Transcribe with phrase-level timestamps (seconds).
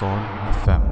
[0.00, 0.20] Sol
[0.64, 0.84] FM.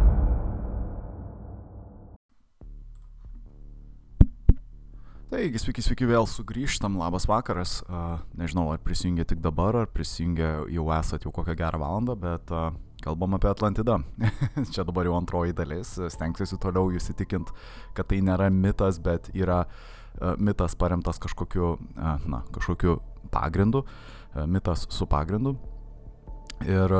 [5.33, 7.79] Taigi, sveiki, sveiki, vėl sugrįžtam, labas vakaras.
[7.87, 12.53] Uh, nežinau, ar prisijungia tik dabar, ar prisijungia jau esat jau kokią gerą valandą, bet
[12.53, 13.97] uh, kalbam apie Atlantidą.
[14.75, 15.95] Čia dabar jau antroji dalis.
[16.13, 17.55] Stengsiuosi toliau jūs įtikint,
[17.97, 23.01] kad tai nėra mitas, bet yra uh, mitas paremtas kažkokiu, na, kažkokiu
[23.33, 23.87] pagrindu,
[24.45, 25.57] mitas su pagrindu.
[26.67, 26.93] Ir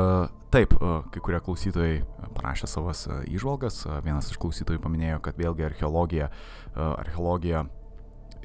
[0.55, 2.03] taip, kai kurie klausytojai
[2.37, 3.83] parašė savas įžvalgas.
[4.07, 6.31] Vienas iš klausytojų paminėjo, kad vėlgi archeologija,
[6.77, 7.65] archeologija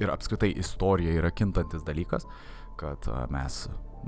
[0.02, 2.26] ir apskritai istorija yra kintantis dalykas,
[2.80, 3.60] kad mes,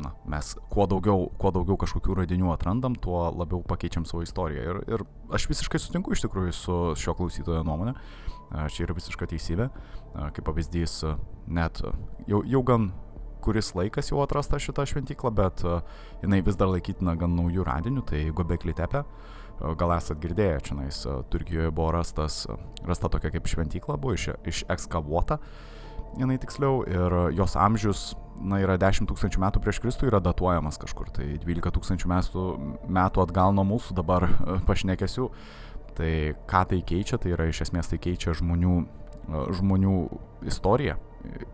[0.02, 4.66] na, mes kuo daugiau, kuo daugiau kažkokių radinių atrandam, tuo labiau pakeičiam savo istoriją.
[4.66, 5.06] Ir, ir
[5.38, 7.94] aš visiškai sutinku iš tikrųjų su šio klausytojo nuomonė.
[8.74, 9.70] Čia yra visiška teisybė.
[10.34, 11.00] Kaip pavyzdys,
[11.46, 11.82] net
[12.26, 12.90] jau, jau gan
[13.46, 15.80] kuris laikas jau atrasta šita šventykla, bet uh,
[16.24, 19.04] jinai vis dar laikytina gan naujų radinių, tai Gobekli tepe.
[19.06, 22.44] Uh, gal esat girdėję, čia nais uh, Turkijoje buvo rastas,
[22.86, 25.38] rasta tokia kaip šventykla, buvo iš, iš ekskavuota,
[26.16, 28.06] jinai tiksliau, ir jos amžius,
[28.40, 32.44] na, yra 10 tūkstančių metų prieš Kristų, yra datuojamas kažkur, tai 12 tūkstančių metų,
[32.98, 34.28] metų atgal nuo mūsų dabar
[34.68, 35.30] pašnekėsiu.
[35.96, 36.12] Tai
[36.44, 38.74] ką tai keičia, tai yra iš esmės tai keičia žmonių,
[39.56, 39.94] žmonių
[40.44, 40.98] istoriją,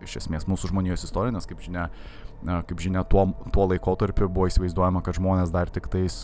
[0.03, 1.87] iš esmės mūsų žmonijos istorija, nes kaip žinia,
[2.67, 6.23] kaip žinia tuo, tuo laikotarpiu buvo įsivaizduojama, kad žmonės dar tik tais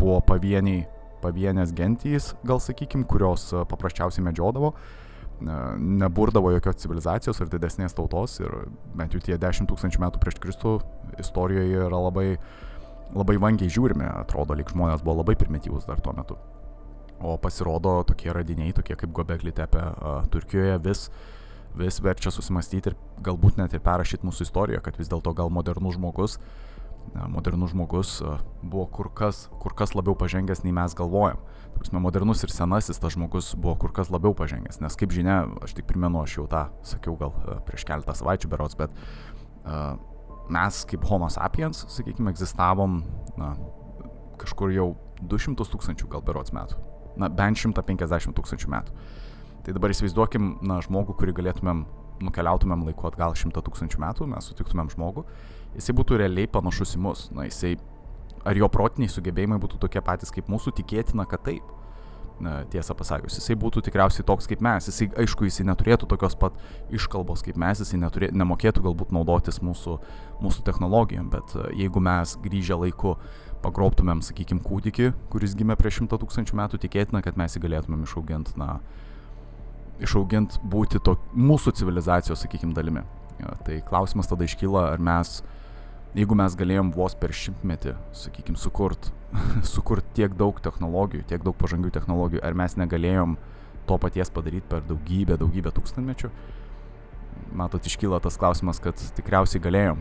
[0.00, 0.86] buvo pavieniai,
[1.22, 4.74] pavienės gentys, gal sakykim, kurios paprasčiausiai medžiodavo,
[5.40, 8.52] neburdavo jokios civilizacijos ar didesnės tautos ir
[8.96, 10.78] bent jau tie 10 tūkstančių metų prieš Kristų
[11.20, 12.28] istorijoje yra labai,
[13.12, 16.38] labai vangiai žiūrimi, atrodo, lyg žmonės buvo labai primityvus dar tuo metu.
[17.20, 19.80] O pasirodo tokie radiniai, tokie kaip Gobekli tepe
[20.32, 21.35] Turkijoje vis uh,
[21.76, 25.98] vis verčia susimastyti ir galbūt net ir perrašyti mūsų istoriją, kad vis dėlto gal modernus
[25.98, 26.38] žmogus,
[27.30, 28.16] modernus žmogus
[28.62, 31.38] buvo kur kas, kur kas labiau pažengęs nei mes galvojam.
[31.76, 35.76] Prasme, modernus ir senasis tas žmogus buvo kur kas labiau pažengęs, nes kaip žinia, aš
[35.76, 37.34] tik primenu, aš jau tą sakiau gal
[37.68, 39.98] prieš keletą savaičių berots, bet uh,
[40.48, 43.02] mes kaip Homo sapiens, sakykime, egzistavom
[43.36, 43.52] na,
[44.40, 46.80] kažkur jau 200 tūkstančių gal berots metų,
[47.20, 49.06] na bent 150 tūkstančių metų.
[49.66, 51.80] Tai dabar įsivaizduokim, na, žmogų, kurį galėtumėm,
[52.22, 55.24] nukeliautumėm laiku atgal šimtą tūkstančių metų, mes sutiktumėm žmogų,
[55.74, 57.24] jisai būtų realiai panašus į mus.
[57.34, 57.72] Na, jisai,
[58.46, 61.74] ar jo protiniai sugebėjimai būtų tokie patys kaip mūsų, tikėtina, kad taip.
[62.36, 64.86] Na, tiesą pasakius, jisai būtų tikriausiai toks kaip mes.
[64.90, 66.54] Jisai, aišku, jisai neturėtų tokios pat
[66.94, 69.96] iškalbos kaip mes, jisai neturė, nemokėtų galbūt naudotis mūsų,
[70.44, 73.14] mūsų technologijom, bet e, jeigu mes grįžę laiku
[73.64, 78.52] pagrobtumėm, sakykime, kūdikį, kuris gimė prieš šimtą tūkstančių metų, tikėtina, kad mes jį galėtumėm išauginti,
[78.60, 78.82] na,
[80.02, 83.04] išauginti būti to, mūsų civilizacijos, sakykime, dalimi.
[83.66, 85.40] Tai klausimas tada iškyla, ar mes,
[86.16, 89.10] jeigu mes galėjom vos per šimtmetį, sakykime, sukurt,
[89.74, 93.36] sukurt tiek daug technologijų, tiek daug pažangių technologijų, ar mes negalėjom
[93.86, 96.32] to paties padaryti per daugybę, daugybę tūkstantmečių.
[97.56, 100.00] Matot, iškyla tas klausimas, kad tikriausiai galėjom.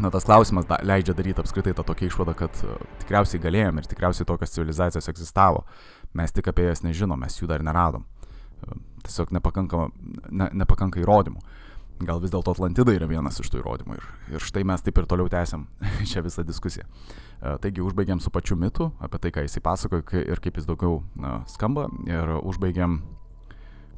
[0.00, 3.88] Na, tas klausimas da, leidžia daryti apskritai tą tokią išvadą, kad uh, tikriausiai galėjom ir
[3.90, 5.66] tikriausiai tokios civilizacijos egzistavo.
[6.16, 8.06] Mes tik apie jas nežinom, mes jų dar neradom
[9.06, 9.88] tiesiog nepakanka,
[10.30, 11.42] ne, nepakanka įrodymų.
[12.00, 15.08] Gal vis dėlto Atlantida yra vienas iš tų įrodymų ir, ir štai mes taip ir
[15.08, 15.66] toliau tęsiam
[16.10, 16.86] šią visą diskusiją.
[16.86, 21.02] E, taigi užbaigiam su pačiu mitu, apie tai, ką jisai pasakoja ir kaip jis daugiau
[21.20, 23.02] na, skamba ir užbaigiam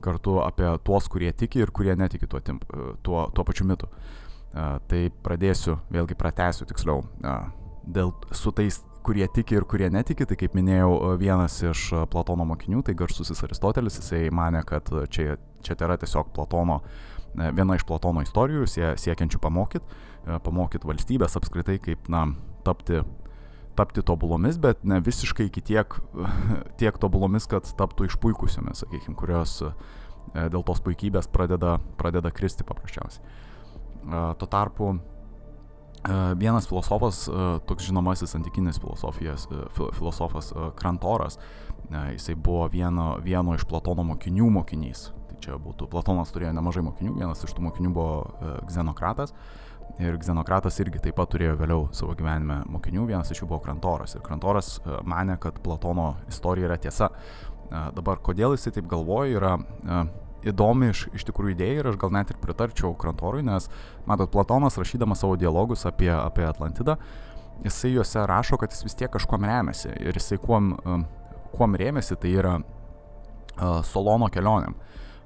[0.03, 3.87] kartu apie tuos, kurie tiki ir kurie netiki tuo, e, tuo, tuo pačiu mitu.
[4.51, 7.05] E, tai pradėsiu, vėlgi pratęsiu tiksliau,
[7.87, 12.83] dėl su tais kurie tiki ir kurie netiki, tai kaip minėjau, vienas iš Platono mokinių,
[12.87, 16.81] tai garsusis Aristotelis, jisai mane, kad čia, čia tai yra tiesiog Platono,
[17.35, 20.01] viena iš Platono istorijų, sie, siekiančių pamokyti,
[20.47, 22.29] pamokyti valstybės apskritai, kaip, na,
[22.67, 23.03] tapti,
[23.79, 25.99] tapti tobulomis, bet ne visiškai iki tiek,
[26.81, 29.61] tiek tobulomis, kad taptų išpuikusiomis, sakykime, kurios
[30.33, 33.25] dėl tos puikybės pradeda, pradeda kristi paprasčiausiai.
[34.39, 34.95] Tuo tarpu
[36.37, 37.28] Vienas filosofas,
[37.66, 38.81] toks žinomasis antikinis
[39.95, 41.39] filosofas Krantoras,
[42.10, 45.13] jisai buvo vieno, vieno iš Platono mokinių mokinys.
[45.28, 48.16] Tai čia būtų, Platonas turėjo nemažai mokinių, vienas iš tų mokinių buvo
[48.66, 49.31] Xenokratas.
[50.03, 54.16] Ir Xenokratas irgi taip pat turėjo vėliau savo gyvenime mokinių, vienas iš jų buvo Krantoras.
[54.16, 57.13] Ir Krantoras mane, kad Platono istorija yra tiesa.
[57.71, 59.53] Dabar, kodėl jisai taip galvoja, yra
[60.48, 63.68] įdomi iš, iš tikrųjų idėja ir aš gal net ir pritarčiau Krantorui, nes,
[64.09, 66.97] matot, Platonas rašydamas savo dialogus apie, apie Atlantidą,
[67.65, 70.72] jisai juose rašo, kad jis vis tiek kažkuom remiasi ir jisai kuom,
[71.54, 74.74] kuom rėmėsi, tai yra uh, Solono kelionėm.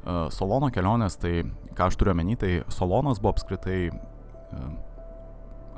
[0.07, 1.41] Uh, Solono kelionės, tai
[1.77, 4.69] ką aš turiu omeny, tai Solonas buvo apskritai uh,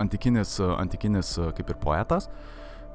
[0.03, 2.29] antikinis, antikinis kaip ir poetas,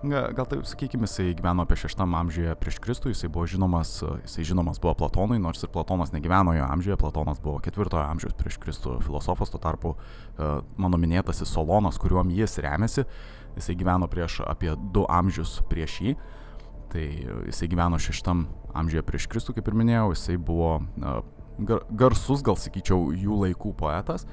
[0.04, 4.82] gal taip sakykime, jisai gyveno apie 6 amžiuje prieš Kristų, jisai buvo žinomas, jisai žinomas
[4.84, 9.54] buvo Platonui, nors ir Platonas negyveno jo amžiuje, Platonas buvo 4 amžiaus prieš Kristų filosofas,
[9.54, 13.06] tuo tarpu e, mano minėtasis Solonas, kuriuom jis remiasi,
[13.56, 16.16] jisai gyveno prieš apie 2 amžius prieš jį.
[16.94, 17.08] Tai
[17.48, 18.28] jisai gyveno 6
[18.76, 20.82] amžiuje prieš Kristų, kaip ir minėjau, jisai buvo
[21.90, 24.28] garsus, gal sakyčiau, jų laikų poetas.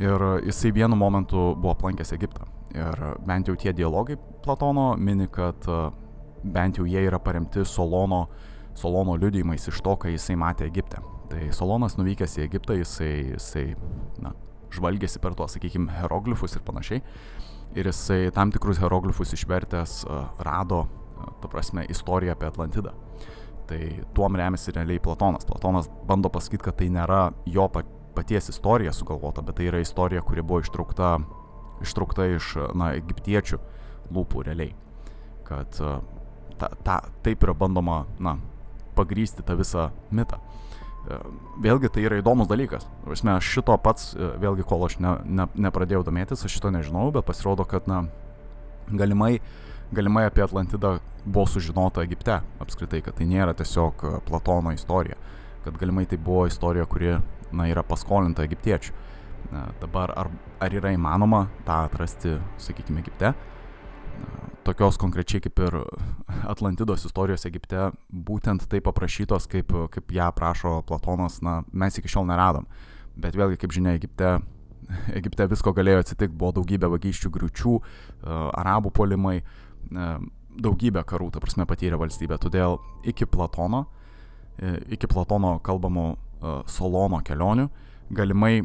[0.00, 2.57] Ir jisai vienu momentu buvo aplankęs Egiptą.
[2.76, 5.78] Ir bent jau tie dialogai Platono mini, kad e,
[6.44, 8.26] bent jau jie yra paremti Solono,
[8.76, 11.00] Solono liudijimais iš to, ką jisai matė Egipte.
[11.28, 13.64] Tai Solonas nuvykęs į Egiptą, jisai, jisai
[14.22, 14.32] na,
[14.72, 17.02] žvalgėsi per tuos, sakykime, hieroglifus ir panašiai.
[17.76, 22.94] Ir jisai tam tikrus hieroglifus išvertęs uh, rado, uh, ta prasme, istoriją apie Atlantidą.
[23.68, 23.80] Tai
[24.16, 25.44] tuom remiasi realiai Platonas.
[25.48, 27.66] Platonas bando pasakyti, kad tai nėra jo
[28.16, 31.18] paties istorija sugalvota, bet tai yra istorija, kuri buvo ištraukta
[31.84, 33.58] ištraukta iš, na, egiptiečių
[34.14, 34.74] lūpų realiai.
[35.48, 35.78] Kad
[36.58, 38.36] ta, ta, taip yra bandoma, na,
[38.98, 40.40] pagrysti tą visą mitą.
[41.08, 41.18] E,
[41.62, 42.86] vėlgi tai yra įdomus dalykas.
[43.06, 47.08] Vasme, aš šito pats, e, vėlgi kol aš ne, ne, nepradėjau domėtis, aš šito nežinau,
[47.14, 48.04] bet pasirodo, kad, na,
[48.90, 49.38] galimai,
[49.94, 55.18] galimai apie Atlantidą buvo sužinota Egipte apskritai, kad tai nėra tiesiog e, Platono istorija,
[55.64, 57.16] kad galimai tai buvo istorija, kuri,
[57.52, 58.96] na, yra paskolinta egiptiečių.
[59.80, 60.28] Dabar ar,
[60.60, 63.32] ar yra įmanoma tą atrasti, sakykime, Egipte?
[64.66, 65.78] Tokios konkrečiai kaip ir
[66.50, 72.28] Atlantidos istorijos Egipte, būtent taip aprašytos, kaip, kaip ją aprašo Platonas, na, mes iki šiol
[72.28, 72.68] neradom.
[73.16, 74.36] Bet vėlgi, kaip žinia, Egipte,
[75.20, 77.74] Egipte visko galėjo atsitikti, buvo daugybė vagysčių griučių,
[78.60, 79.38] arabų polimai,
[79.88, 82.36] daugybė karų, ta prasme, patyrė valstybė.
[82.42, 82.76] Todėl
[83.08, 83.86] iki Platono,
[84.58, 86.10] e, iki Platono kalbamo
[86.70, 87.66] Solono kelionių,
[88.14, 88.62] galimai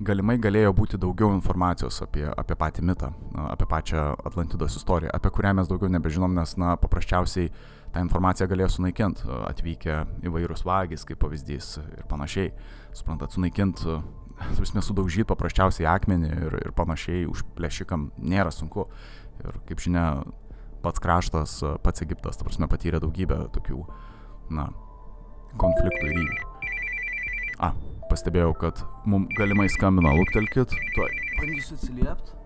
[0.00, 3.10] galimai galėjo būti daugiau informacijos apie, apie patį mitą,
[3.50, 7.50] apie pačią Atlantidos istoriją, apie kurią mes daugiau nebežinom, nes, na, paprasčiausiai
[7.92, 9.98] tą informaciją galėjo sunaikinti atvykę
[10.30, 12.52] įvairūs vagys, kaip pavyzdys ir panašiai.
[12.96, 13.98] Suprantat, sunaikinti,
[14.58, 18.88] vismės sudaužyti paprasčiausiai akmenį ir, ir panašiai užplėšikam nėra sunku.
[19.40, 20.06] Ir kaip žinia,
[20.84, 23.84] pats kraštas, pats Egiptas, ta prasme, patyrė daugybę tokių,
[24.56, 24.70] na,
[25.60, 26.48] konfliktų ir įvykių.
[27.60, 27.74] A,
[28.10, 30.74] pastebėjau, kad mums galimai skambina, luktelkit.
[30.96, 31.16] Tuoj.
[31.40, 32.40] Bandysiu atsiliepti.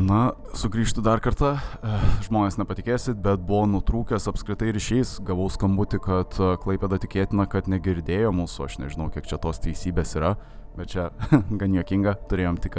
[0.00, 6.36] Na, sugrįžtu dar kartą, eh, žmonės nepatikėsit, bet buvo nutrūkęs apskritai ryšys, gavau skambutį, kad
[6.38, 10.36] eh, Klaipėda tikėtina, kad negirdėjo mūsų, aš nežinau, kiek čia tos teisybės yra,
[10.78, 11.10] bet čia
[11.60, 12.78] gan juokinga, turėjom tik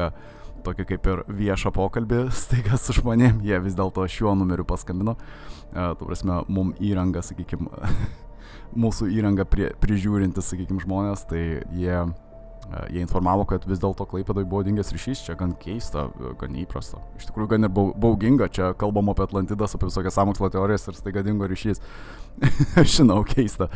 [0.63, 5.17] tokį kaip ir viešą pokalbį staiga su žmonėm, jie vis dėlto šiuo numeriu paskambino,
[5.73, 7.91] tu prasme, mum įranga, sakykime,
[8.77, 11.41] mūsų įrangą prie, prižiūrintis, sakykime, žmonės, tai
[11.75, 16.35] jie, e, jie informavo, kad vis dėlto Klaipėdai buvo dingęs ryšys, čia gan keista, e,
[16.41, 17.01] gan įprasta.
[17.19, 21.25] Iš tikrųjų, gan ir bauginga, čia kalbam apie Atlantidas, apie visokias samokslo teorijas ir staiga
[21.25, 21.83] dingo ryšys.
[22.95, 23.71] Žinau, keista.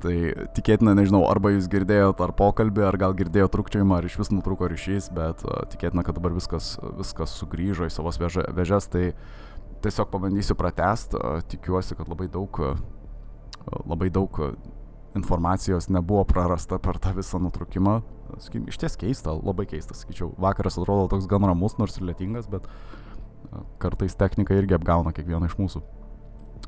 [0.00, 0.14] Tai
[0.56, 4.70] tikėtina, nežinau, arba jūs girdėjote ar pokalbį, ar gal girdėjote trukčiojimą, ar iš vis nutrūko
[4.72, 9.10] ryšys, bet uh, tikėtina, kad dabar viskas, viskas sugrįžo į savas vežes, tai
[9.84, 12.80] tiesiog pabandysiu pratest, uh, tikiuosi, kad labai daug uh,
[13.86, 14.52] labai daug e,
[15.14, 18.00] informacijos nebuvo prarasta per tą visą nutrukimą.
[18.38, 20.30] Sakykim, iš ties keista, labai keista, sakyčiau.
[20.38, 25.50] Vakaras atrodo toks gan ramus, nors ir lėtingas, bet e, kartais technika irgi apgauna kiekvieną
[25.50, 25.82] iš mūsų.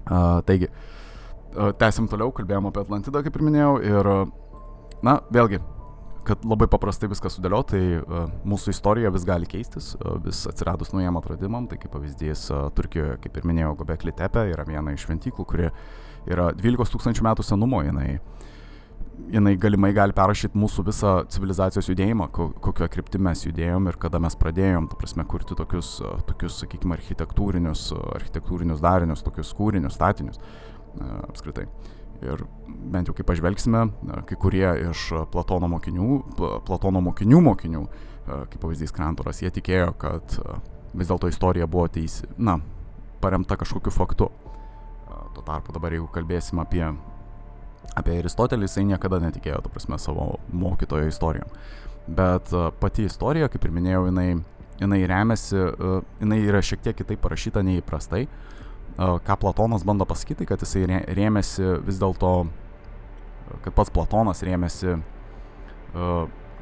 [0.02, 0.66] Uh, taigi,
[1.54, 4.08] uh, tęsim toliau, kalbėjom apie Atlantidą, kaip ir minėjau, ir,
[5.06, 5.60] na, vėlgi,
[6.26, 10.90] kad labai paprastai viską sudėliot, tai uh, mūsų istorija vis gali keistis, uh, vis atsiradus
[10.90, 15.06] naujam atradimam, tai kaip pavyzdys uh, Turkijoje, kaip ir minėjau, Gobekli Tepe yra viena iš
[15.06, 15.86] šventyklų, kuri uh,
[16.30, 18.18] yra 12 tūkstančių metų senumo, jinai,
[19.32, 24.36] jinai galimai gali perrašyti mūsų visą civilizacijos judėjimą, kokią kryptį mes judėjom ir kada mes
[24.38, 25.96] pradėjom, ta prasme, kurti tokius,
[26.28, 27.88] tokius sakykime, architektūrinius,
[28.18, 30.42] architektūrinius darinius, tokius kūrinius, statinius
[31.28, 31.66] apskritai.
[32.22, 32.44] Ir
[32.92, 33.88] bent jau kaip pažvelgsime,
[34.28, 36.20] kai kurie iš Platono mokinių,
[36.68, 37.80] Platono mokinių mokinių,
[38.28, 40.36] kaip pavyzdys Krantoras, jie tikėjo, kad
[40.94, 42.60] vis dėlto istorija buvo teisi, na,
[43.22, 44.30] paremta kažkokiu faktu.
[45.32, 46.84] Tuo tarpu dabar jeigu kalbėsim apie,
[47.96, 51.52] apie Aristotelį, jisai niekada netikėjo, tu prasme, savo mokytojo istorijom.
[52.06, 54.26] Bet uh, pati istorija, kaip ir minėjau, jinai,
[54.80, 58.26] jinai remiasi, uh, jinai yra šiek tiek kitaip parašyta nei įprastai.
[58.26, 62.34] Uh, ką Platonas bando pasakyti, kad jisai rėmėsi vis dėlto,
[63.64, 64.98] kad pats Platonas rėmėsi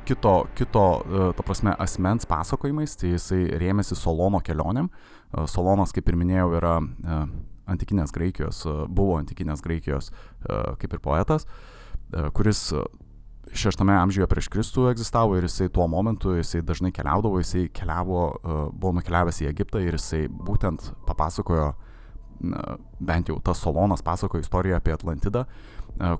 [0.06, 0.84] kito, kito
[1.38, 4.90] ta prasme, asmens pasakojimais, tai jisai rėmėsi Solono kelioniam.
[5.50, 6.74] Solonas, kaip ir minėjau, yra
[7.70, 12.70] antikinės Graikijos, e, buvo antikinės Graikijos e, kaip ir poetas, e, kuris
[13.50, 18.20] šeštame amžiuje prieš Kristų egzistavo ir jisai tuo momentu, jisai dažnai keliaudavo, jisai keliavo,
[18.70, 21.72] buvo nukeliavęs į Egiptą ir jisai būtent papasakojo,
[23.00, 25.46] bent jau tas Solonas pasakojo istoriją apie Atlantidą,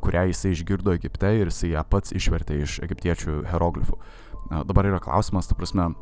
[0.03, 4.01] kurią jisai išgirdo Egipte ir jisai ją pats išvertė iš egiptiečių hieroglifų.
[4.67, 5.93] Dabar yra klausimas, ta prasme,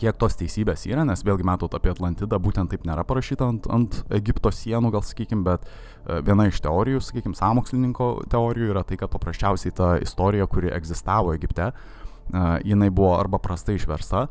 [0.00, 4.00] kiek tos teisybės yra, nes vėlgi matot apie Atlantidą būtent taip nėra parašyta ant, ant
[4.14, 9.12] Egipto sienų, gal sakykim, bet e, viena iš teorijų, sakykim, samokslininko teorijų yra tai, kad
[9.12, 14.26] paprasčiausiai ta istorija, kuri egzistavo Egipte, e, jinai buvo arba prastai išversta,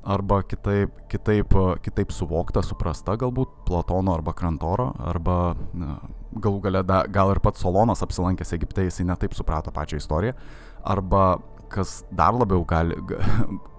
[0.00, 5.54] arba kitaip, kitaip, kitaip suvokta, suprasta galbūt Platono arba Krantoro, arba
[6.40, 10.36] galų gale da, gal ir pats Solonas apsilankęs Egipte, jisai netaip suprato pačią istoriją,
[10.88, 11.24] arba
[11.70, 12.96] kas dar labiau gali,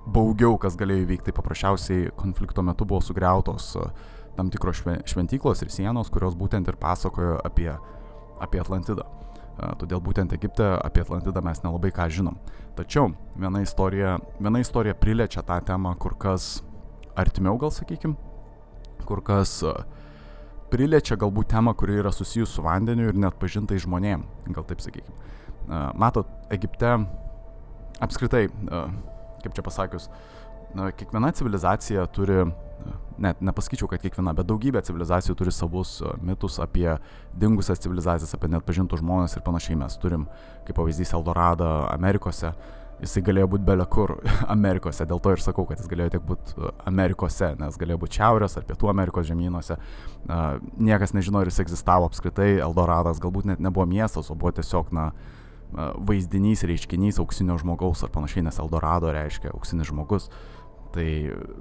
[0.05, 3.85] baugiau, kas galėjo įvykti, tai paprasčiausiai konflikto metu buvo sugriautos e,
[4.37, 7.69] tam tikros šventyklos ir sienos, kurios būtent ir pasakojo apie,
[8.41, 9.05] apie Atlantidą.
[9.05, 12.39] E, todėl būtent Egipte apie Atlantidą mes nelabai ką žinom.
[12.77, 16.63] Tačiau viena istorija, viena istorija priliečia tą temą kur kas
[17.19, 18.17] artimiau, gal sakykim,
[19.05, 19.75] kur kas e,
[20.73, 25.17] priliečia galbūt temą, kuri yra susijusi su vandeniu ir net pažintai žmonėm, gal taip sakykim.
[25.99, 26.89] Matot, Egipte
[28.01, 28.47] apskritai
[29.45, 30.09] kaip čia pasakius,
[30.75, 32.43] na, kiekviena civilizacija turi,
[33.21, 36.89] net nepasakyčiau, kad kiekviena, bet daugybė civilizacijų turi savus mitus apie
[37.37, 39.79] dingusias civilizacijas, apie net pažintų žmonės ir panašiai.
[39.81, 40.27] Mes turim,
[40.67, 42.53] kaip pavyzdys, Eldoradą Amerikose.
[43.01, 44.13] Jisai galėjo būti belė kur
[44.55, 48.57] Amerikose, dėl to ir sakau, kad jis galėjo tiek būti Amerikose, nes galėjo būti Šiaurės
[48.59, 49.77] ar Pietų Amerikos žemynuose.
[50.77, 55.09] Niekas nežino, ar jis egzistavo apskritai, Eldoradas galbūt net nebuvo miestas, o buvo tiesiog, na,
[55.09, 55.40] uh,
[55.71, 60.29] vaizdinys, reiškinys auksinio žmogaus ar panašiai, nes Eldorado reiškia auksinis žmogus.
[60.91, 61.07] Tai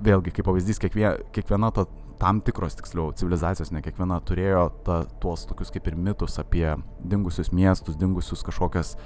[0.02, 1.84] vėlgi, kaip pavyzdys, kiekvie, kiekviena ta,
[2.20, 6.66] tam tikros, tiksliau, civilizacijos, ne kiekviena turėjo ta, tuos tokius kaip ir mitus apie
[7.06, 8.96] dingusius miestus, dingusius kažkokias,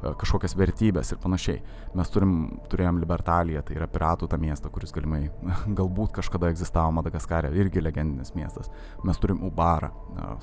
[0.00, 1.60] kažkokias vertybės ir panašiai.
[1.98, 2.34] Mes turim,
[2.72, 5.26] turėjom Libertaliją, tai yra piratų tą miestą, kuris galimai
[5.78, 8.72] galbūt kažkada egzistavo Madagaskarė, irgi legendinis miestas.
[9.04, 9.92] Mes turim Ubarą,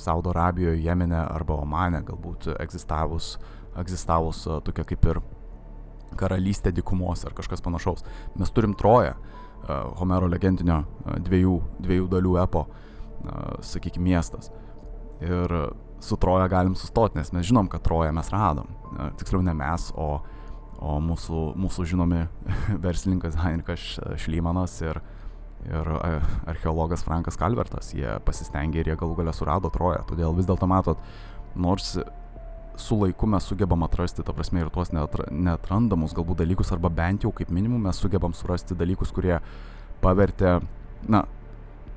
[0.02, 3.36] Saudo Arabijoje, Jemene arba Omane galbūt egzistavus
[3.78, 5.20] egzistavus tokia kaip ir
[6.18, 8.06] karalystė dykumos ar kažkas panašaus.
[8.40, 9.16] Mes turim Troją,
[10.00, 10.84] Homero legendinio
[11.26, 12.64] dviejų, dviejų dalių epo,
[13.66, 14.52] sakykime, miestas.
[15.26, 15.54] Ir
[16.00, 18.68] su Troja galim sustoti, nes mes žinom, kad Troją mes radom.
[19.18, 20.20] Tiksliau ne mes, o,
[20.78, 22.26] o mūsų, mūsų žinomi
[22.86, 25.02] verslininkas Heinrichas Šlymanas ir,
[25.66, 25.92] ir
[26.48, 27.94] archeologas Frankas Kalvertas.
[27.98, 30.06] Jie pasistengė ir jie galų galę surado Troją.
[30.10, 31.02] Todėl vis dėlto matot,
[31.58, 31.96] nors
[32.78, 37.34] su laiku mes sugebam atrasti, ta prasme, ir tuos netrandamus galbūt dalykus, arba bent jau
[37.34, 39.40] kaip minimum mes sugebam surasti dalykus, kurie
[40.04, 40.60] pavertė,
[41.10, 41.24] na,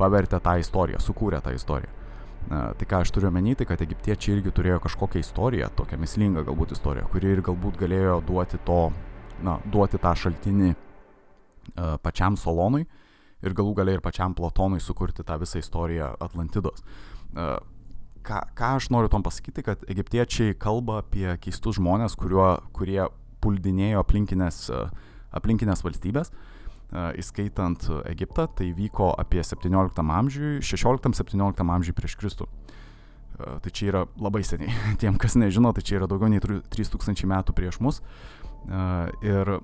[0.00, 1.99] pavertė tą istoriją, sukūrė tą istoriją.
[2.48, 6.42] Na, tai ką aš turiu omeny, tai kad egiptiečiai irgi turėjo kažkokią istoriją, tokią mislingą
[6.48, 8.80] galbūt istoriją, kuri ir galbūt galėjo duoti to,
[9.46, 12.86] na, duoti tą šaltinį uh, pačiam Solonui
[13.44, 16.82] ir galų galiai ir pačiam Platonui sukurti tą visą istoriją Atlantidos.
[17.36, 17.60] Uh,
[18.26, 23.02] ką, ką aš noriu tom pasakyti, kad egiptiečiai kalba apie keistus žmonės, kuriuo, kurie
[23.44, 24.66] puldinėjo aplinkinės,
[25.36, 26.32] aplinkinės valstybės,
[26.90, 32.48] įskaitant Egiptą, tai vyko apie 17 amžiui, 16-17 amžiui prieš Kristų.
[33.40, 34.72] Tai čia yra labai seniai.
[35.00, 38.02] Tiem, kas nežino, tai čia yra daugiau nei 3000 metų prieš mus.
[39.24, 39.54] Ir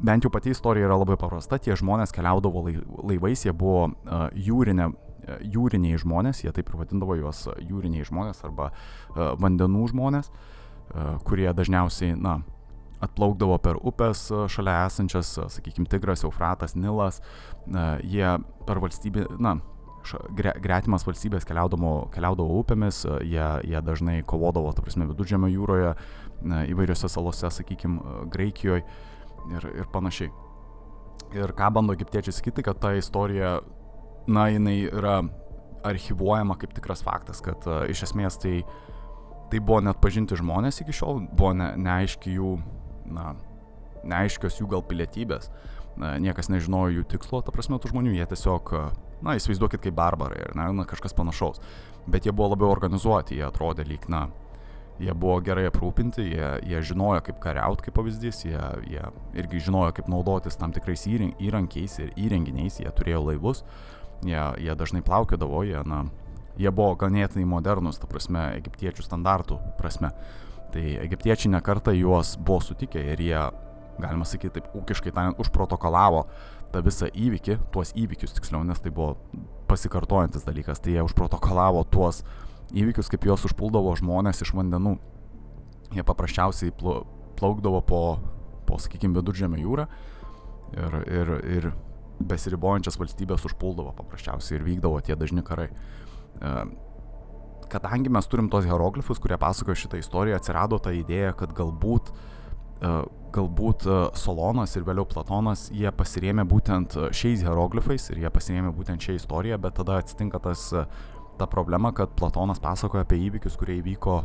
[0.00, 1.58] bent jau pati istorija yra labai paprasta.
[1.60, 2.64] Tie žmonės keliaudavo
[3.04, 3.90] laivais, jie buvo
[4.32, 4.88] jūrinė
[5.44, 8.70] jūriniai žmonės, jie taip ir vadindavo juos jūriniai žmonės arba
[9.12, 10.30] vandenų žmonės,
[11.28, 12.38] kurie dažniausiai, na,
[13.04, 18.36] atplaukdavo per upės šalia esančias, sakykime, Tigras, Eufratas, Nilas, uh, jie
[18.66, 19.58] per valstybę, na,
[20.36, 25.94] gre, gretimas valstybės keliaudavo, keliaudavo upėmis, jie, jie dažnai kovodavo, ta prasme, viduržėmio jūroje,
[26.72, 28.84] įvairiose salose, sakykime, Graikijoje
[29.54, 30.30] ir, ir panašiai.
[31.36, 33.58] Ir ką bando egiptiečiai sakyti, kad ta istorija
[34.30, 35.20] na, jinai yra
[35.88, 38.62] archivuojama kaip tikras faktas, kad uh, iš esmės tai,
[39.52, 42.56] tai buvo net pažinti žmonės iki šiol, buvo ne, neaiški jų,
[43.12, 43.34] na,
[44.08, 45.50] neaiškios jų gal pilietybės,
[45.98, 48.74] na, niekas nežinojo jų tikslo, ta prasme, tų žmonių, jie tiesiog,
[49.24, 51.62] na, įsivaizduokit kaip barbarai, ar ne, na, kažkas panašaus,
[52.06, 54.28] bet jie buvo labiau organizuoti, jie atrodė lyg, na,
[55.02, 59.04] jie buvo gerai aprūpinti, jie, jie žinojo, kaip kariauti, kaip pavyzdys, jie, jie
[59.38, 64.74] irgi žinojo, kaip naudotis tam tikrais įrankiais ir įrenginiais, jie turėjo laivus, uh, Jie, jie
[64.74, 66.02] dažnai plaukiodavo, jie, na,
[66.58, 70.10] jie buvo ganėtinai modernus, ta prasme, egiptiečių standartų prasme.
[70.72, 73.40] Tai egiptiečiai nekarta juos buvo sutikę ir jie,
[73.98, 76.26] galima sakyti, taip ūkiškai tariant, užprotokolavo
[76.72, 79.16] tą visą įvykį, tuos įvykius tiksliau, nes tai buvo
[79.70, 82.20] pasikartojantis dalykas, tai jie užprotokolavo tuos
[82.76, 84.98] įvykius, kaip juos užpuldavo žmonės iš vandenų.
[85.96, 86.74] Jie paprasčiausiai
[87.38, 88.02] plaukdavo po,
[88.68, 89.86] po sakykime, viduržėmio jūrą
[90.76, 91.70] ir, ir, ir
[92.28, 95.70] besiribojančias valstybės užpuldavo paprasčiausiai ir vykdavo tie dažni karai.
[97.68, 102.10] E, kadangi mes turim tos hieroglifus, kurie pasakoja šitą istoriją, atsirado ta idėja, kad galbūt,
[102.80, 102.92] e,
[103.32, 103.84] galbūt
[104.16, 109.58] Solonas ir vėliau Platonas, jie pasirėmė būtent šiais hieroglifais ir jie pasirėmė būtent šią istoriją,
[109.58, 110.72] bet tada atsitinka tas
[111.38, 114.16] ta problema, kad Platonas pasakoja apie įvykius, kurie įvyko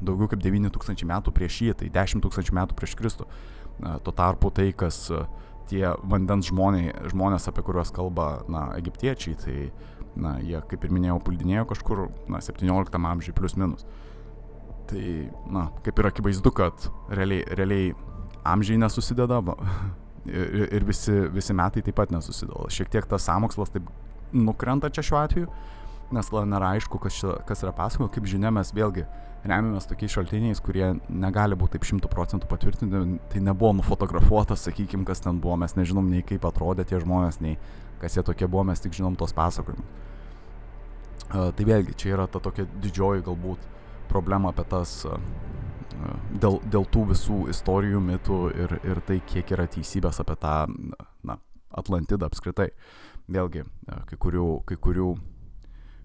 [0.00, 3.26] daugiau kaip 9000 metų prieš jį, tai 10 tūkstančių metų prieš Kristų.
[3.76, 5.10] Tuo tarpu tai, kas
[5.68, 9.56] tie vandens žmonės, žmonės apie kuriuos kalba na, egiptiečiai, tai
[10.20, 13.86] na, jie, kaip ir minėjau, puldinėjo kažkur na, 17 amžiui plus minus.
[14.90, 15.04] Tai,
[15.50, 17.94] na, kaip ir akivaizdu, kad realiai, realiai
[18.46, 19.40] amžiai nesusideda
[20.26, 22.68] ir, ir visi, visi metai taip pat nesusideda.
[22.72, 23.88] Šiek tiek tas samokslas taip
[24.36, 25.50] nukrenta čia šiuo atveju,
[26.14, 28.12] nes nėra aišku, kas, čia, kas yra pasakojama.
[28.14, 29.06] Kaip žinia, mes vėlgi
[29.46, 33.02] remiamės tokiais šaltiniais, kurie negali būti taip šimtų procentų patvirtinti.
[33.32, 37.56] Tai nebuvo nufotografuotas, sakykime, kas ten buvo, mes nežinom nei kaip atrodė tie žmonės, nei
[38.02, 40.04] kas jie tokie buvo, mes tik žinom tos pasakojimus.
[41.26, 43.62] Uh, tai vėlgi, čia yra ta tokia didžioji galbūt
[44.06, 45.16] problema apie tas, uh,
[46.30, 50.54] dėl, dėl tų visų istorijų, mitų ir, ir tai, kiek yra teisybės apie tą,
[51.26, 51.40] na,
[51.76, 52.70] Atlantidą apskritai.
[53.26, 53.64] Vėlgi,
[54.06, 55.08] kai kurių, kai kurių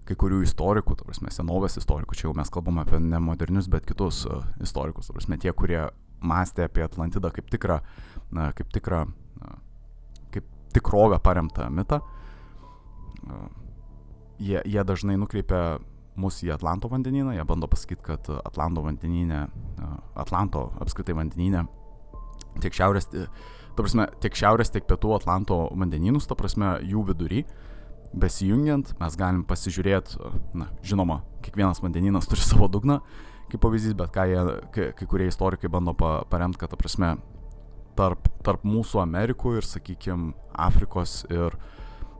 [0.08, 3.86] kai kurių istorikų, ta prasme, senovės istorikų, čia jau mes kalbame apie ne modernius, bet
[3.86, 5.84] kitus uh, istorikus, ta prasme, tie, kurie
[6.22, 7.78] mąstė apie Atlantidą kaip tikrą,
[8.34, 9.04] na, kaip tikrą,
[9.42, 9.54] na,
[10.34, 13.46] kaip tikrovę paremtą mitą, uh,
[14.42, 15.78] jie, jie dažnai nukreipia
[16.18, 19.46] mus į Atlanto vandenyną, jie bando pasakyti, kad Atlanto vandenyne,
[19.78, 21.66] uh, Atlanto apskritai vandenyne,
[22.60, 27.68] tiek šiaurės, ta prasme, tiek šiaurės, tiek pietų Atlanto vandenynus, ta prasme, jų vidury, uh,
[28.12, 30.18] besijungiant mes galim pasižiūrėti,
[30.58, 33.00] na, žinoma, kiekvienas vandenynas turi savo dugną,
[33.52, 34.42] kaip pavyzdys, bet ką jie,
[34.74, 37.14] kai, kai kurie istorikai bando pa, paremti, kad, ta prasme,
[37.98, 41.56] tarp, tarp mūsų Amerikų ir, sakykime, Afrikos ir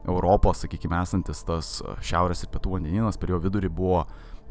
[0.03, 4.03] Europos, sakykime, esantis tas šiaurės ir pietų vandenynas, per jo vidurį buvo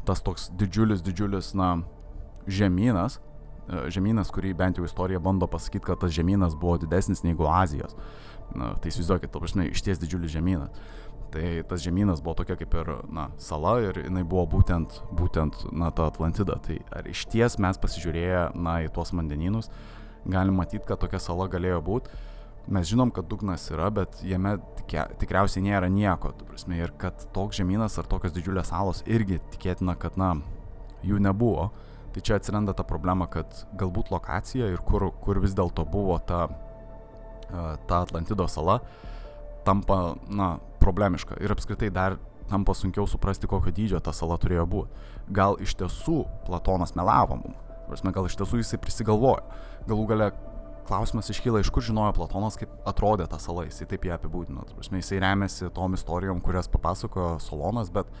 [0.07, 1.75] tas toks didžiulis, didžiulis, na,
[2.47, 3.19] žemynas,
[3.93, 7.95] žemynas, kurį bent jau istorija bando pasakyti, kad tas žemynas buvo didesnis negu Azijos.
[8.53, 10.73] Na, tai įsivaizduokit, ta prasme, iš ties didžiulis žemynas.
[11.33, 15.89] Tai tas žemynas buvo tokia kaip ir, na, sala ir jinai buvo būtent, būtent, na,
[15.89, 16.59] ta Atlantida.
[16.61, 19.71] Tai ar iš ties mes pasižiūrėję, na, į tuos vandenynus,
[20.29, 22.21] galim matyti, kad tokia sala galėjo būti.
[22.73, 24.55] Mes žinom, kad dugnas yra, bet jame
[24.87, 26.31] tikriausiai nėra nieko.
[26.47, 30.35] Prasme, ir kad toks žemynas ar tokios didžiulės salos irgi tikėtina, kad, na,
[31.03, 31.71] jų nebuvo.
[32.13, 36.45] Tai čia atsiranda ta problema, kad galbūt lokacija ir kur, kur vis dėlto buvo ta,
[37.49, 38.79] ta Atlantido sala,
[39.65, 42.17] tampa, na, problemiška ir apskritai dar
[42.49, 45.05] tampa sunkiau suprasti, kokio dydžio ta sala turėjo būti.
[45.33, 47.55] Gal iš tiesų Platonas melavo mum,
[47.87, 49.45] prasme, gal iš tiesų jisai prisigalvojo.
[49.87, 50.29] Galų gale
[50.87, 54.67] klausimas iškyla, iš kur žinojo Platonas, kaip atrodė ta sala, jisai taip ją apibūdino.
[54.75, 58.11] Prasme, jisai remiasi tom istorijom, kurias papasakojo Solonas, bet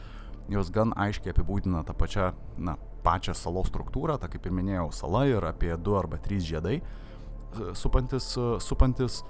[0.51, 2.31] jos gan aiškiai apibūdina tą pačią,
[2.63, 6.79] na, pačią salos struktūrą, tą kaip ir minėjau, sala ir apie du arba trys žiedai
[7.73, 9.23] supantis, supantis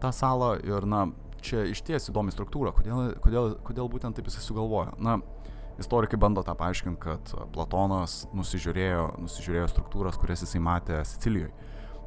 [0.00, 1.06] tą salą ir, na,
[1.44, 4.96] čia iš ties įdomi struktūra, kodėl, kodėl, kodėl būtent taip jisai sugalvojo.
[5.04, 5.18] Na,
[5.80, 11.52] istorikai bando tą paaiškinti, kad Platonas nusižiūrėjo, nusižiūrėjo struktūras, kurias jisai matė Sicilijoje.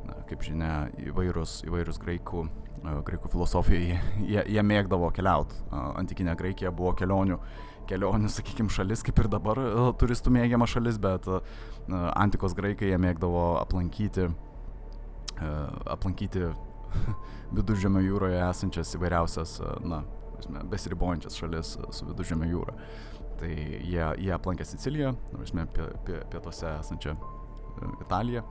[0.08, 0.74] Na, kaip žinia,
[1.10, 2.46] įvairūs, įvairūs graikų,
[3.08, 5.58] graikų filosofijai, jie, jie mėgdavo keliauti.
[5.74, 7.40] Antikinė Graikija buvo kelionių,
[7.90, 9.60] kelionių, sakykime, šalis, kaip ir dabar
[10.00, 11.28] turistų mėgiama šalis, bet
[12.14, 14.30] antikos graikai jie mėgdavo aplankyti,
[15.98, 16.54] aplankyti
[17.58, 20.04] viduržėmio jūroje esančias įvairiausias, na,
[20.72, 22.76] besiribojančias šalis su viduržėmio jūra.
[23.38, 25.68] Tai jie, jie aplankė Siciliją, prasme,
[26.08, 28.44] pietuose esančią e, Italiją.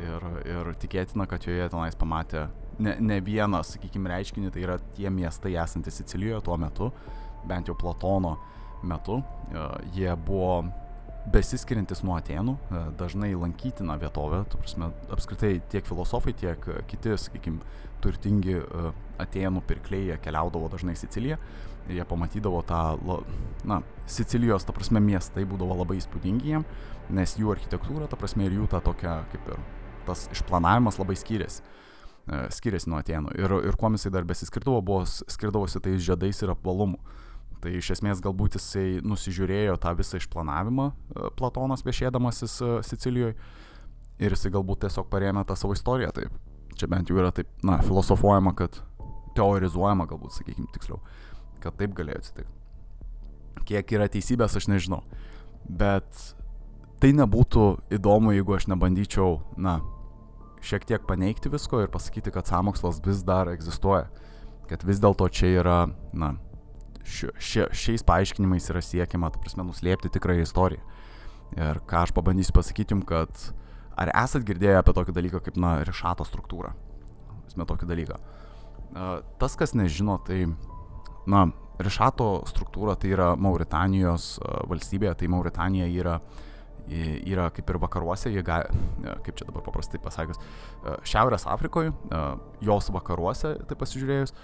[0.00, 2.46] Ir, ir tikėtina, kad joje tenais pamatė
[2.80, 6.90] ne, ne vieną, sakykime, reiškinį, tai yra tie miestai esantys Sicilijoje tuo metu,
[7.48, 8.36] bent jau Platono
[8.88, 9.20] metu.
[9.52, 9.66] E,
[9.96, 10.62] jie buvo
[11.30, 17.62] besiskiriantis nuo Atenų, e, dažnai lankytina vietovė, prasme, apskritai tiek filosofai, tiek e, kiti, sakykime,
[18.02, 21.38] turtingi e, Atenų pirkliai keliaudavo dažnai Siciliją
[21.90, 22.82] ir jie pamatydavo tą,
[23.66, 23.80] na,
[24.10, 26.66] Sicilijos, ta prasme, miestai būdavo labai įspūdingi jiem,
[27.14, 29.62] nes jų architektūra, ta prasme, ir jų ta tokia, kaip ir
[30.06, 31.62] tas išplanavimas labai skiriasi
[32.54, 33.32] skiriasi nuo Atenų.
[33.34, 37.00] Ir, ir kuo jisai dar besiskirdavo, buvo skirdavosi tais žiedais ir apvalumu.
[37.62, 43.36] Tai iš esmės galbūt jisai nusižiūrėjo tą visą išplanavimą e, Platonas viešėdamasis e, Sicilijoje
[44.22, 46.10] ir jisai galbūt tiesiog parėmė tą savo istoriją.
[46.16, 46.34] Taip.
[46.78, 48.80] Čia bent jau yra taip, na, filosofuojama, kad
[49.36, 50.98] teorizuojama galbūt, sakykime tiksliau,
[51.62, 53.64] kad taip galėjo atsitikti.
[53.68, 55.02] Kiek yra teisybės, aš nežinau.
[55.62, 56.08] Bet
[57.02, 59.78] tai nebūtų įdomu, jeigu aš nebandyčiau, na,
[60.64, 64.08] šiek tiek paneigti visko ir pasakyti, kad samokslas vis dar egzistuoja.
[64.70, 65.78] Kad vis dėlto čia yra,
[66.16, 66.34] na,
[67.04, 70.84] šia, šia, šiais paaiškinimais yra siekiama, ta prasme, nuslėpti tikrąją istoriją.
[71.58, 73.42] Ir ką aš pabandysiu pasakyti jums, kad
[74.00, 76.72] ar esat girdėję apie tokį dalyką kaip, na, rišato struktūrą?
[77.50, 78.20] Esmė tokį dalyką.
[79.40, 80.46] Tas, kas nežino, tai,
[81.28, 81.44] na,
[81.82, 84.36] rišato struktūra tai yra Mauritanijos
[84.70, 86.18] valstybė, tai Mauritanija yra
[86.90, 88.66] yra kaip ir vakaruose, jie gali,
[89.22, 90.40] kaip čia dabar paprastai pasakius,
[91.06, 91.92] Šiaurės Afrikoje,
[92.60, 94.34] jos vakaruose, tai pasižiūrėjus,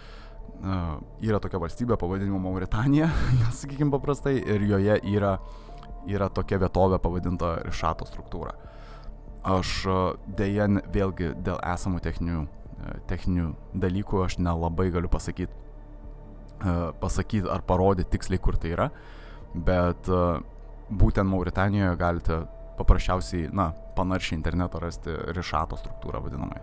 [1.23, 3.09] yra tokia valstybė pavadinimu Mauritanija,
[3.61, 5.37] sakykime paprastai, ir joje yra,
[6.11, 8.57] yra tokia vietovė pavadinta Rišato struktūra.
[9.49, 9.87] Aš
[10.39, 12.43] dėja vėlgi dėl esamų techninių,
[13.09, 13.53] techninių
[13.87, 15.55] dalykų aš nelabai galiu pasakyti,
[17.01, 18.89] pasakyti ar parodyti tiksliai, kur tai yra,
[19.55, 20.11] bet
[20.91, 22.43] būtent Mauritanijoje galite
[22.79, 26.61] paprasčiausiai, na, panaršį internetą rasti rišato struktūrą vadinamai.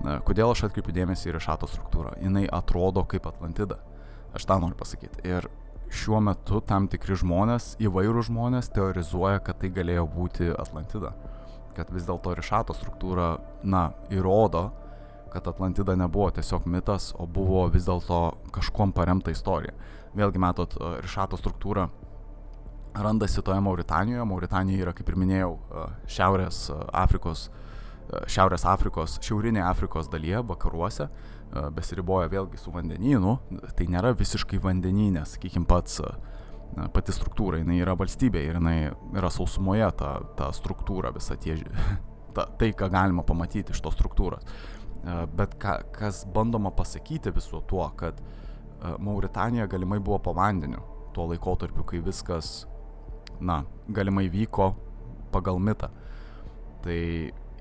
[0.00, 2.14] Kodėl aš atkreipiu dėmesį į rišato struktūrą?
[2.22, 3.76] Jis atrodo kaip Atlantida.
[4.34, 5.20] Aš tą noriu pasakyti.
[5.28, 5.48] Ir
[5.92, 11.12] šiuo metu tam tikri žmonės, įvairūs žmonės teorizuoja, kad tai galėjo būti Atlantida.
[11.76, 14.70] Kad vis dėlto rišato struktūra, na, įrodo,
[15.30, 18.22] kad Atlantida nebuvo tiesiog mitas, o buvo vis dėlto
[18.54, 19.74] kažkom paremta istorija.
[20.16, 21.90] Vėlgi matot, rišato struktūra
[22.94, 24.24] randasi toje Mauritanijoje.
[24.24, 25.52] Mauritanija yra, kaip ir minėjau,
[26.10, 27.69] Šiaurės Afrikos, e,
[28.30, 31.06] Šiaurės Afrikos, šiaurinė Afrikos dalyje, vakaruose,
[31.76, 33.36] besiriboja vėlgi su vandenynu.
[33.78, 36.00] Tai nėra visiškai vandenynė, sakykime, pats
[36.94, 38.76] pati struktūra, jinai yra valstybė ir jinai
[39.18, 41.56] yra sausumoje ta, ta struktūra, visa tie,
[42.36, 44.46] ta, tai, ką galima pamatyti iš tos struktūros.
[45.36, 48.20] Bet ka, kas bandoma pasakyti visu tuo, kad
[49.00, 50.82] Mauritanija galimai buvo po vandeniu
[51.14, 52.64] tuo laikotarpiu, kai viskas
[53.40, 54.74] na, galimai vyko
[55.34, 55.90] pagal mitą.
[56.84, 57.00] Tai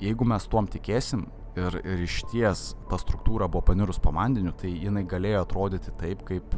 [0.02, 1.26] jeigu mes tuom tikėsim
[1.60, 6.24] ir, ir iš ties ta struktūra buvo panirus po vandeniu, tai jinai galėjo atrodyti taip,
[6.28, 6.56] kaip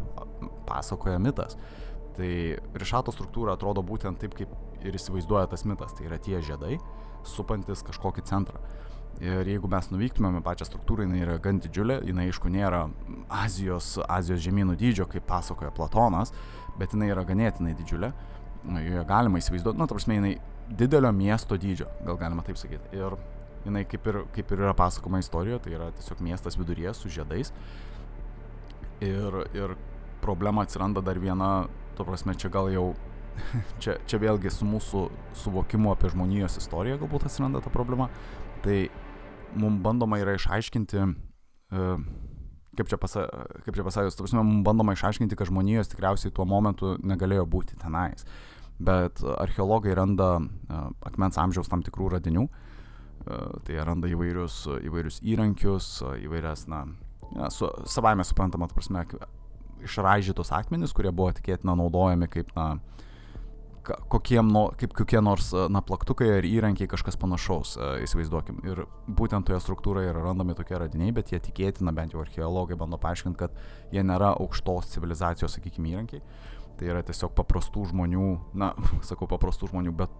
[0.70, 1.58] pasakoja mitas.
[2.18, 2.30] Tai
[2.78, 4.52] rišato struktūra atrodo būtent taip, kaip
[4.86, 5.96] ir įsivaizduoja tas mitas.
[5.98, 6.78] Tai yra tie žiedai,
[7.28, 8.62] supantis kažkokį centrą.
[9.22, 12.86] Ir jeigu mes nuvyktumėme pačią struktūrą, jinai yra gan didžiulė, jinai aišku nėra
[13.42, 16.32] Azijos, Azijos žemynų dydžio, kaip pasakoja Platonas,
[16.80, 18.14] bet jinai yra ganėtinai didžiulė
[18.64, 20.34] nu, joje galima įsivaizduoti, nu, ta prasme, jinai
[20.78, 22.96] didelio miesto dydžio, gal galima taip sakyti.
[22.96, 23.16] Ir
[23.66, 27.52] jinai kaip ir, kaip ir yra pasakoma istorijoje, tai yra tiesiog miestas viduryje su žiedais.
[29.02, 29.76] Ir, ir
[30.22, 32.92] problema atsiranda dar viena, to prasme, čia gal jau,
[33.84, 35.06] čia, čia vėlgi su mūsų
[35.44, 38.10] suvokimu apie žmonijos istoriją galbūt atsiranda ta problema.
[38.66, 38.78] Tai
[39.58, 42.06] mums bandoma yra išaiškinti, uh,
[42.78, 43.26] kaip čia, pasa,
[43.66, 47.80] kaip čia pasakius, tu prasme, mums bandoma išaiškinti, kad žmonijos tikriausiai tuo momentu negalėjo būti
[47.82, 48.26] tenais.
[48.80, 55.92] Bet archeologai randa uh, akmens amžiaus tam tikrų radinių, uh, tai randa įvairius, įvairius įrankius,
[56.24, 56.86] įvairias, na,
[57.54, 59.06] su, savaime suprantama, tu prasme,
[59.86, 62.68] išraižytus akmenis, kurie buvo tikėtina naudojami kaip, na,
[63.84, 68.62] kokiem, kaip kokie nors na, plaktukai ar įrankiai kažkas panašaus, įsivaizduokim.
[68.70, 73.00] Ir būtent toje struktūroje yra randami tokie radiniai, bet jie tikėtina, bent jau archeologai bando
[73.02, 73.58] paaiškinti, kad
[73.94, 76.22] jie nėra aukštos civilizacijos, sakykime, įrankiai.
[76.80, 78.72] Tai yra tiesiog paprastų žmonių, na,
[79.10, 80.14] sakau paprastų žmonių, bet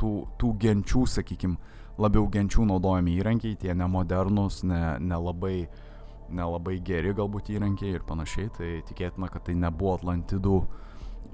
[0.00, 5.84] tų, tų genčių, sakykime, labiau genčių naudojami įrankiai, tie nemodernus, nelabai ne, ne
[6.30, 8.50] nelabai geri galbūt įrankiai ir panašiai.
[8.56, 10.56] Tai tikėtina, kad tai nebuvo Atlantidų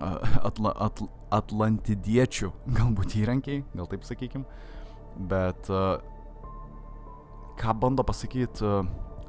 [0.02, 4.46] atla, atl, atlantidiečių galbūt įrankiai, gal taip sakykim,
[5.30, 5.70] bet
[7.60, 8.72] ką bando pasakyti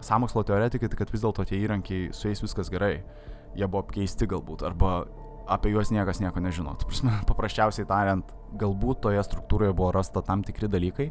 [0.04, 2.98] samokslo teoretikai, tai kad vis dėlto tie įrankiai, su jais viskas gerai,
[3.56, 5.04] jie buvo apkeisti galbūt, arba
[5.48, 6.76] apie juos niekas nieko nežino.
[6.86, 11.10] Prasme, paprasčiausiai tariant, galbūt toje struktūroje buvo rasta tam tikri dalykai,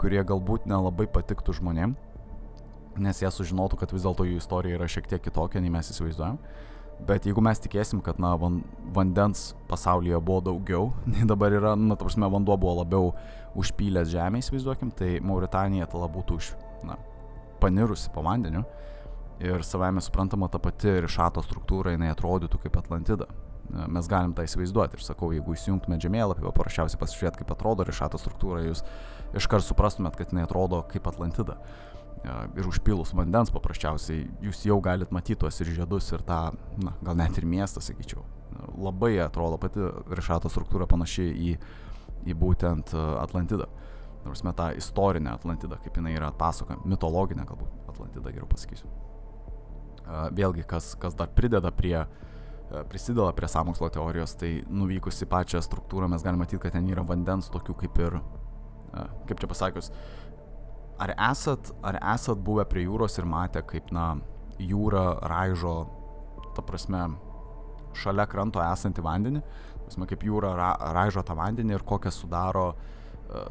[0.00, 1.94] kurie galbūt nelabai patiktų žmonėm,
[3.04, 6.38] nes jie sužinotų, kad vis dėlto jų istorija yra šiek tiek kitokia, nei mes įsivaizduojam.
[7.04, 8.60] Bet jeigu mes tikėsim, kad na, van,
[8.94, 13.10] vandens pasaulyje buvo daugiau, nei dabar yra, na, ta prasme, vanduo buvo labiau
[13.58, 16.54] užpylęs žemę, įsivaizduokim, tai Mauritanija tada būtų už,
[16.86, 16.98] na,
[17.62, 18.64] panirusi po vandeniu.
[19.42, 23.26] Ir savame suprantama, ta pati rišato struktūra, jinai atrodytų kaip Atlantida.
[23.90, 24.98] Mes galim tą įsivaizduoti.
[24.98, 28.84] Ir sakau, jeigu įsijungtume žemėlapį, paprasčiausiai pasižiūrėt, kaip atrodo rišato struktūra, jūs
[29.34, 31.58] iškart suprastumėt, kad jinai atrodo kaip Atlantida
[32.56, 36.40] ir užpilus vandens paprasčiausiai jūs jau galit matyti tuos ir žiedus ir tą,
[36.80, 38.24] na, gal net ir miestą, sakyčiau.
[38.80, 39.82] Labai atrodo pati
[40.14, 41.56] Rišato struktūra panaši į,
[42.30, 43.68] į būtent Atlantidą.
[44.24, 48.88] Nors met tą istorinę Atlantidą, kaip jinai yra atpasakojama, mitologinę galbūt Atlantidą geriau pasakysiu.
[50.06, 51.96] Vėlgi, kas, kas dar prideda prie,
[52.90, 57.04] prisideda prie samokslo teorijos, tai nuvykus į pačią struktūrą mes galime matyti, kad ten yra
[57.06, 58.18] vandens tokių kaip ir,
[59.28, 59.90] kaip čia pasakius,
[61.00, 64.14] ar esat, ar esat buvę prie jūros ir matę, kaip, na,
[64.60, 65.76] jūra raižo,
[66.54, 67.06] ta prasme,
[67.96, 69.44] šalia kranto esantį vandenį,
[69.86, 73.03] prasme, kaip jūra ra, raižo tą vandenį ir kokią sudaro, uh,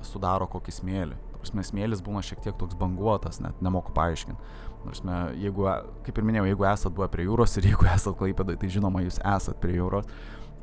[0.05, 1.19] sudaro kokį smėlį.
[1.43, 4.51] Prasme, smėlis būna šiek tiek toks banguotas, net nemoku paaiškinti.
[4.83, 5.67] Prasme, jeigu,
[6.05, 9.19] kaip ir minėjau, jeigu esat buvę prie jūros ir jeigu esat klaipėdai, tai žinoma, jūs
[9.19, 10.07] esat prie jūros,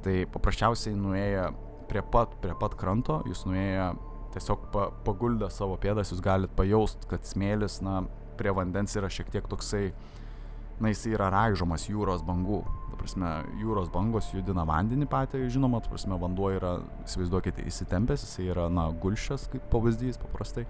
[0.04, 1.50] tai paprasčiausiai nuėję
[1.90, 3.90] prie pat, prie pat kranto, jūs nuėję
[4.34, 8.04] tiesiog pa, paguldę savo pėdas, jūs galite pajaust, kad smėlis, na,
[8.38, 9.90] prie vandens yra šiek tiek toksai,
[10.80, 12.62] na, jis yra raižomas jūros bangų.
[12.90, 16.74] Ta prasme, jūros bangos judina vandenį patį, žinoma, ta prasme, vanduo yra,
[17.06, 20.66] įsivaizduokite, įsitempęs, jis yra, na, gulščias, kaip pavyzdys paprastai.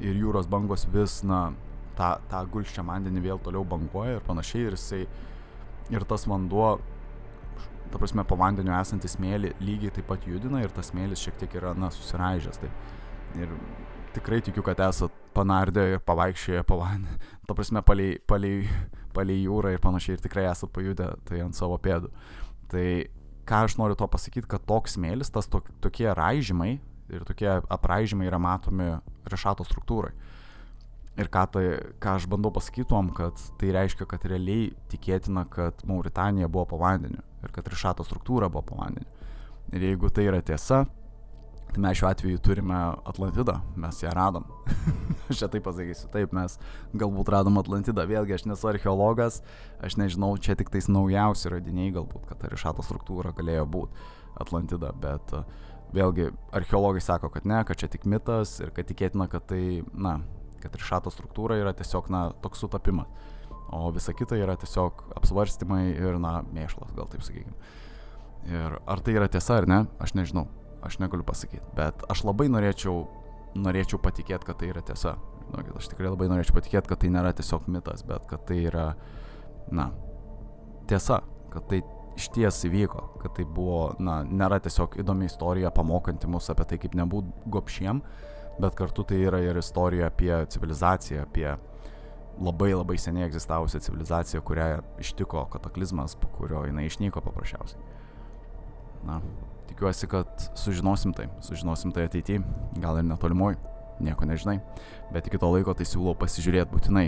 [0.00, 1.50] Ir jūros bangos vis, na,
[1.98, 4.68] tą, tą gulščią vandenį vėl toliau banguoja ir panašiai.
[4.68, 5.04] Ir jisai,
[5.94, 6.78] ir tas vanduo
[7.90, 11.56] ta prasme, po vandeniu esantį smėlį lygiai taip pat judina ir tas smėlis šiek tiek
[11.58, 12.60] yra, na, susiraižęs.
[12.62, 12.70] Tai.
[13.40, 13.50] Ir
[14.14, 17.16] tikrai tikiu, kad esat panardę ir pavaikščioję po vandenį,
[17.48, 18.60] ta prasme, palei, palei,
[19.16, 22.12] palei jūrą ir panašiai, ir tikrai esat pajudę tai ant savo pėdų.
[22.70, 22.86] Tai
[23.50, 26.76] ką aš noriu to pasakyti, kad toks smėlis, tas to, tokie raižymai
[27.10, 28.92] ir tokie apraižymai yra matomi
[29.30, 30.12] rešato struktūrai.
[31.18, 31.64] Ir ką, tai,
[32.00, 37.20] ką aš bandau pasakytom, kad tai reiškia, kad realiai tikėtina, kad Mauritanija buvo po vandeniu
[37.42, 39.08] ir kad Rišato struktūra buvo po vandeniu.
[39.74, 40.84] Ir jeigu tai yra tiesa,
[41.74, 42.78] tai mes šiuo atveju turime
[43.08, 44.46] Atlantidą, mes ją radom.
[45.30, 46.56] aš čia taip pasakysiu, taip mes
[46.98, 49.40] galbūt radom Atlantidą, vėlgi aš nesu archeologas,
[49.82, 54.08] aš nežinau, čia tik tais naujausi radiniai galbūt, kad ta Rišato struktūra galėjo būti
[54.40, 55.34] Atlantida, bet
[55.94, 60.20] vėlgi archeologai sako, kad ne, kad čia tik mitas ir kad tikėtina, kad tai, na,
[60.62, 63.10] kad trišato struktūra yra tiesiog, na, toks sutapimas.
[63.70, 67.54] O visa kita yra tiesiog apsvarstymai ir, na, mėšlas, gal taip sakykime.
[68.50, 70.48] Ir ar tai yra tiesa ar ne, aš nežinau,
[70.86, 71.64] aš negaliu pasakyti.
[71.76, 73.04] Bet aš labai norėčiau,
[73.58, 75.16] norėčiau patikėti, kad tai yra tiesa.
[75.48, 78.86] Žinokit, aš tikrai labai norėčiau patikėti, kad tai nėra tiesiog mitas, bet kad tai yra,
[79.74, 79.90] na,
[80.90, 81.82] tiesa, kad tai
[82.18, 86.78] iš ties įvyko, kad tai buvo, na, nėra tiesiog įdomi istorija pamokanti mus apie tai,
[86.82, 88.02] kaip nebūt gopšiem,
[88.60, 91.48] bet kartu tai yra ir istorija apie civilizaciją, apie
[92.40, 94.68] labai labai seniai egzistavusią civilizaciją, kurią
[95.02, 97.80] ištiko kataklizmas, po kurio jinai išnyko paprasčiausiai.
[99.04, 99.20] Na,
[99.80, 102.42] tikiuosi, kad sužinosim tai, sužinosim tai ateityje,
[102.82, 103.56] gal ir netolimoj,
[104.04, 104.58] nieko nežinai,
[105.12, 107.06] bet iki to laiko tai siūlau pasižiūrėti būtinai,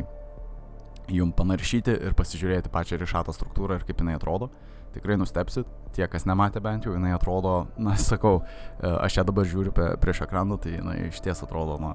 [1.12, 4.48] jum panaršyti ir pasižiūrėti pačią rišato struktūrą ir kaip jinai atrodo
[4.92, 8.42] tikrai nustepsit, tie, kas nematė bent jau, jinai atrodo, na, sakau,
[8.80, 11.94] e, aš ją dabar žiūriu prieš ekraną, tai jinai iš ties atrodo, na,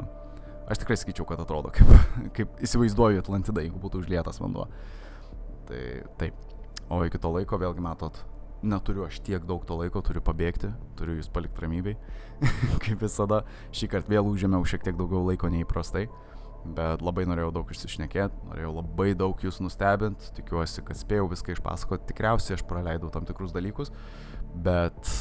[0.70, 1.94] aš tikrai sakyčiau, kad atrodo kaip,
[2.38, 4.66] kaip įsivaizduoju Atlantidą, jeigu būtų užlietas vanduo.
[5.70, 5.84] Tai
[6.18, 6.42] taip.
[6.90, 8.18] O iki to laiko, vėlgi matot,
[8.64, 11.98] neturiu aš tiek daug to laiko, turiu pabėgti, turiu jūs palikti ramybei.
[12.86, 13.44] kaip visada,
[13.76, 16.08] šį kartą vėl užėmiau šiek tiek daugiau laiko neįprastai.
[16.08, 16.38] Uh,
[16.76, 22.08] bet labai norėjau daug išsišnekėti, norėjau labai daug jūs nustebinti, tikiuosi, kad spėjau viską išpasakoti,
[22.12, 23.92] tikriausiai aš praleidau tam tikrus dalykus,
[24.66, 25.14] bet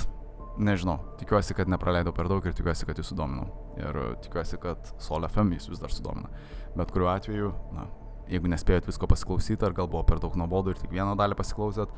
[0.57, 3.49] nežinau, tikiuosi, kad nepraleidau per daug ir tikiuosi, kad jūs sudominau.
[3.81, 6.33] Ir tikiuosi, kad Sol FM jūs vis dar sudomina.
[6.77, 7.87] Bet kuriuo atveju, na,
[8.31, 11.93] jeigu nespėjot visko pasiklausyti, ar gal buvo per daug nuobodu ir tik vieną dalį pasiklausėt,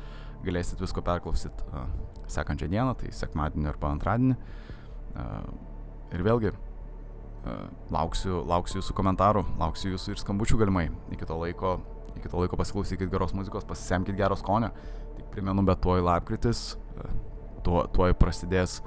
[0.45, 1.87] galėsit visko perklausyti uh,
[2.31, 4.39] sekančią dieną, tai sekmadienį arba antradienį.
[5.09, 5.45] Uh,
[6.13, 6.53] ir vėlgi,
[7.93, 10.89] lauksiu, lauksiu jūsų komentarų, lauksiu jūsų ir skambučių galimai.
[11.13, 11.75] Iki to laiko,
[12.17, 14.71] iki to laiko pasiklausykit geros muzikos, pasisemkit gero skonio.
[15.17, 16.73] Tik primenu, bet tuoj lapkritis,
[17.65, 18.79] tuo, tuoj prasidės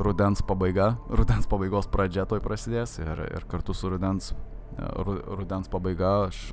[0.00, 4.32] rudens pabaiga, rudens pabaigos pradžia tuoj prasidės ir, ir kartu su rudens,
[4.78, 6.50] rudens pabaiga aš,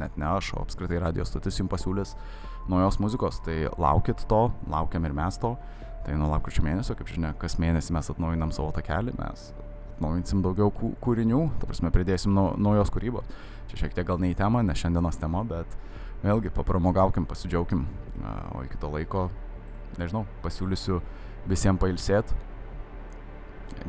[0.00, 2.14] net ne aš, o apskritai radijos stotis jums pasiūlys
[2.70, 3.40] naujos muzikos.
[3.44, 5.54] Tai laukit to, laukiam ir mes to.
[6.04, 9.46] Tai nuo lapkričio mėnesio, kaip žinia, kas mėnesį mes atnaujinam savo takelį, mes
[9.94, 13.28] atnaujinsim daugiau kūrinių, ta prasme, pridėsim nau, naujos kūrybos.
[13.70, 15.78] Čia šiek tiek gal ne į temą, ne šiandienos tema, bet
[16.24, 17.86] vėlgi papramogaukim, pasidžiaugkim,
[18.52, 19.28] o iki to laiko,
[19.96, 21.00] nežinau, pasiūlysiu
[21.48, 22.36] visiems pailsėti.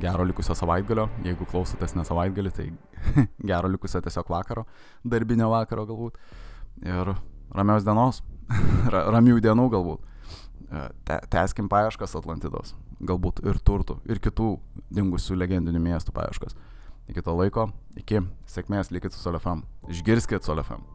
[0.01, 2.65] Gero likusio savaitgalio, jeigu klausotės ne savaitgalį, tai
[3.51, 4.65] gero likusio tiesiog vakaro,
[5.07, 6.17] darbinio vakaro galbūt.
[6.83, 7.13] Ir
[7.55, 8.21] ramios dienos,
[9.15, 10.11] ramių dienų galbūt.
[11.05, 12.73] Te, teskim paieškas Atlantidos
[13.05, 14.55] galbūt ir turtų, ir kitų
[14.95, 16.57] dingusių legendinių miestų paieškas.
[17.11, 17.69] Iki to laiko,
[17.99, 19.63] iki sėkmės likit su Solefam.
[19.91, 20.94] Išgirskit Solefam.